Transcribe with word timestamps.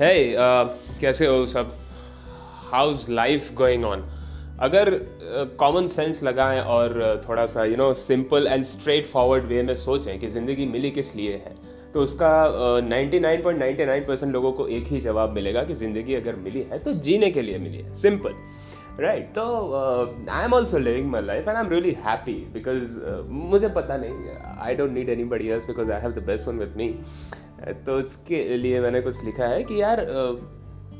है 0.00 0.14
uh, 0.32 1.00
कैसे 1.00 1.26
हो 1.26 1.46
सब? 1.46 1.74
हाउस 2.72 3.08
लाइफ 3.10 3.52
गोइंग 3.54 3.84
ऑन 3.84 4.04
अगर 4.60 4.90
कॉमन 5.58 5.82
uh, 5.82 5.88
सेंस 5.88 6.22
लगाएँ 6.22 6.60
और 6.60 7.18
uh, 7.22 7.28
थोड़ा 7.28 7.46
सा 7.46 7.64
you 7.64 7.76
know 7.76 7.92
simple 7.94 8.46
and 8.46 8.64
straightforward 9.06 9.44
way 9.44 9.62
में 9.62 9.74
सोचें 9.76 10.18
कि 10.18 10.28
ज़िंदगी 10.28 10.66
मिली 10.66 10.90
किस 10.90 11.14
लिए 11.16 11.32
है 11.32 11.54
तो 11.94 12.00
उसका 12.00 12.30
ninety 12.88 13.20
nine 13.20 13.42
point 13.42 13.60
ninety 13.60 13.84
nine 13.84 14.04
percent 14.04 14.32
लोगों 14.32 14.52
को 14.52 14.66
एक 14.68 14.84
ही 14.84 15.00
जवाब 15.00 15.30
मिलेगा 15.30 15.64
कि 15.64 15.74
ज़िंदगी 15.74 16.14
अगर 16.14 16.36
मिली 16.36 16.62
है 16.62 16.78
तो 16.78 16.92
जीने 16.92 17.30
के 17.30 17.42
लिए 17.42 17.58
मिली 17.58 17.78
है। 17.78 17.94
सिंपल 17.94 18.34
राइट 19.00 19.28
तो 19.28 19.42
I 20.30 20.44
am 20.44 20.54
also 20.54 20.78
living 20.78 21.10
my 21.10 21.22
life 21.22 21.48
and 21.48 21.56
I 21.56 21.64
am 21.64 21.70
really 21.70 21.96
happy 22.06 22.34
because 22.54 22.98
मुझे 23.28 23.68
पता 23.68 23.96
नहीं 23.96 24.12
I 24.60 24.74
don't 24.74 24.92
need 24.92 25.08
anybody 25.24 25.48
else 25.48 25.66
because 25.66 25.92
I 25.92 26.00
have 26.00 26.12
the 26.12 26.18
best 26.18 26.48
one 26.48 26.58
with 26.58 26.76
me 26.76 26.88
तो 27.86 27.94
उसके 27.94 28.56
लिए 28.56 28.80
मैंने 28.80 29.00
कुछ 29.00 29.24
लिखा 29.24 29.44
है 29.44 29.62
कि 29.64 29.80
यार 29.82 30.04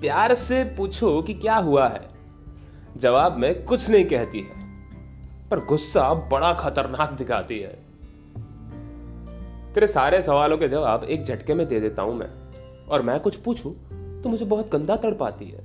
प्यार 0.00 0.34
से 0.34 0.62
पूछो 0.76 1.20
कि 1.22 1.34
क्या 1.34 1.56
हुआ 1.56 1.88
है। 1.88 2.00
जवाब 2.96 3.36
में 3.36 3.64
कुछ 3.64 3.88
नहीं 3.90 4.04
कहती 4.04 4.40
है, 4.40 4.60
पर 5.50 5.64
गुस्सा 5.64 6.12
बड़ा 6.14 6.52
खतरनाक 6.52 7.12
दिखाती 7.12 7.58
है। 7.58 7.72
तेरे 9.74 9.86
सारे 9.86 10.22
सवालों 10.22 10.58
के 10.58 10.68
जवाब 10.68 11.04
एक 11.04 11.24
झटके 11.24 11.54
में 11.54 11.66
दे 11.68 11.80
देता 11.80 12.02
हूँ 12.02 12.14
मैं, 12.14 12.28
और 12.88 13.02
मैं 13.02 13.18
कुछ 13.20 13.36
पूछूँ 13.36 13.72
तो 14.22 14.28
मुझे 14.28 14.44
बहुत 14.44 14.70
गंदा 14.72 14.96
तड़ 14.96 15.14
पाती 15.14 15.44
है। 15.44 15.60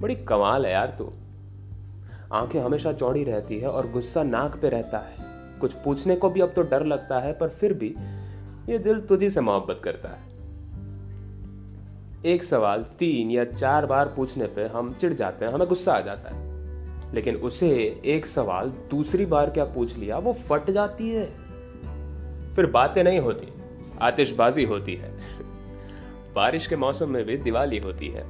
बड़ी 0.00 0.14
कमाल 0.14 0.66
है 0.66 0.72
यार 0.72 0.94
तू। 0.98 1.12
आँखें 2.32 2.60
हमेशा 2.60 2.92
चौड़ी 2.92 3.24
रहती 3.24 3.58
है 3.58 3.68
और 3.68 3.90
गुस्सा 3.90 4.22
नाक 4.22 4.56
पे 4.56 4.68
रहता 4.68 4.98
है। 4.98 5.30
कुछ 5.60 5.72
पूछने 5.74 6.16
को 6.16 6.30
भी 6.30 6.40
अब 6.40 6.52
तो 6.52 6.62
डर 6.62 6.84
लगता 6.86 7.18
है, 7.18 7.32
पर 7.32 7.48
फिर 7.48 7.72
भी 7.72 7.94
ये 8.68 8.78
दिल 8.78 9.00
तुझी 9.00 9.30
से 9.30 9.40
मोहब्बत 9.40 9.80
करता 9.84 10.08
है। 10.08 10.32
एक 12.26 12.42
सवाल 12.42 12.82
तीन 12.82 13.30
या 13.30 13.44
चार 13.44 13.86
बार 13.86 14.08
पूछने 14.08 14.46
पे 14.46 14.64
हम 14.64 14.94
चिढ़ 14.94 15.12
जाते 15.12 15.44
हैं, 15.44 15.52
हमें 15.52 15.68
गुस्सा 15.68 15.92
आ 15.92 16.00
जाता 16.00 16.28
है। 16.28 16.52
लेकिन 17.14 17.36
उसे 17.36 18.02
एक 18.04 18.26
सवाल 18.26 18.68
दूसरी 18.68 19.26
बार 19.26 19.50
क्या 19.50 19.64
पूछ 19.64 19.96
लिया, 19.96 20.18
वो 20.18 20.32
फट 20.32 20.70
जाती 20.70 21.10
है। 21.10 21.26
फिर 22.54 22.66
बातें 22.66 23.04
नहीं 23.04 23.18
होती, 23.18 23.48
आतिशबाजी 24.02 24.64
होती 24.64 24.94
है। 24.94 25.18
बारिश 26.34 26.66
के 26.66 26.76
मौसम 26.76 27.10
में 27.10 27.24
भी 27.24 27.36
दिवाली 27.36 27.78
होती 27.78 28.08
है। 28.08 28.26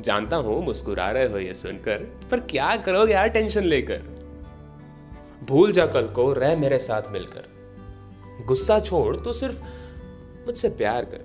जानता 0.00 0.36
हूँ, 0.36 0.64
मुस्कुरा 0.64 1.10
रहे 1.10 1.28
हो 1.28 1.38
ये 1.38 1.54
सुनकर, 1.54 1.98
पर 2.30 2.40
क्या 2.40 2.76
करोगे 2.76 3.12
यार 3.12 3.28
टेंशन 3.28 3.62
लेकर? 3.62 4.02
भूल 5.46 5.72
जा 5.72 5.86
कल 5.86 6.06
को, 6.06 6.32
रह 6.32 6.56
मेरे 6.56 6.78
साथ 6.78 7.02
मिलकर। 7.10 7.61
गुस्सा 8.44 8.78
छोड़ 8.80 9.16
तो 9.16 9.32
सिर्फ़ 9.32 9.60
मुझसे 10.46 10.68
प्यार 10.70 11.04
कर। 11.04 11.20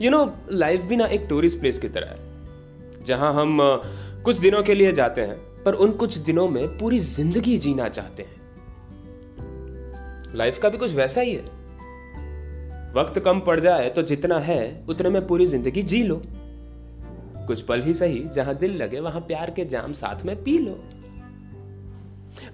यू 0.00 0.10
नो 0.10 0.24
लाइफ 0.52 0.82
भी 0.82 0.96
ना 0.96 1.06
एक 1.06 1.26
टूरिस्ट 1.28 1.60
प्लेस 1.60 1.78
की 1.78 1.88
तरह 1.88 2.08
है, 2.08 2.18
जहाँ 3.06 3.32
हम 3.34 3.58
कुछ 4.24 4.38
दिनों 4.38 4.62
के 4.62 4.74
लिए 4.74 4.92
जाते 4.92 5.20
हैं, 5.20 5.36
पर 5.64 5.74
उन 5.74 5.92
कुछ 5.94 6.16
दिनों 6.20 6.48
में 6.48 6.78
पूरी 6.78 6.98
ज़िंदगी 7.00 7.58
जीना 7.58 7.88
चाहते 7.88 8.22
हैं। 8.22 8.42
लाइफ 10.34 10.58
का 10.58 10.68
भी 10.68 10.78
कुछ 10.78 10.94
वैसा 10.94 11.20
ही 11.20 11.34
है। 11.34 11.42
वक्त 12.94 13.18
कम 13.18 13.40
पड़ 13.40 13.58
जाए 13.60 13.88
तो 13.90 14.02
जितना 14.04 14.38
है, 14.40 14.84
उतने 14.88 15.10
में 15.10 15.26
पूरी 15.26 15.46
ज़िंदगी 15.46 15.82
जी 15.84 16.02
लो। 16.02 16.22
कुछ 17.46 17.62
पल 17.62 17.82
ही 17.82 17.94
सही, 17.94 18.22
जहाँ 18.26 18.54
दिल 18.54 18.76
लगे, 18.76 19.00
वहाँ 19.00 19.20
प्यार 19.20 19.50
के 19.50 19.64
जाम 19.64 19.92
साथ 19.92 20.24
में 20.24 20.36
पी 20.44 20.58
लो। 20.58 20.74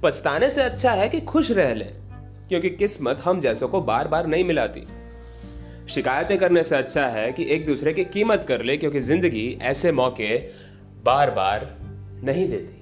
पछताने 0.02 0.50
से 0.50 0.62
अच्छा 0.62 0.92
है 0.92 1.08
कि 1.08 1.20
खुश 1.22 1.50
रह 1.50 1.74
ले। 1.74 1.84
क्योंकि 2.50 2.70
किस्मत 2.70 3.20
हम 3.24 3.40
जैसों 3.40 3.68
को 3.68 3.80
बार 3.80 4.08
बार 4.08 4.26
नहीं 4.26 4.44
मिलाती। 4.44 4.82
शिकायतें 5.88 6.38
करने 6.38 6.64
से 6.64 6.76
अच्छा 6.76 7.06
है 7.06 7.32
कि 7.32 7.44
एक 7.44 7.66
दूसरे 7.66 7.92
की 7.92 8.04
कीमत 8.04 8.44
कर 8.48 8.62
ले, 8.62 8.76
क्योंकि 8.76 9.00
ज़िंदगी 9.00 9.58
ऐसे 9.62 9.92
मौके 9.92 10.36
बार 11.04 11.30
बार 11.30 11.76
नहीं 12.24 12.48
देती। 12.48 12.79